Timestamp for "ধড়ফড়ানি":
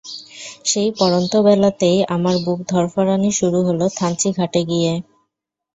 2.67-3.29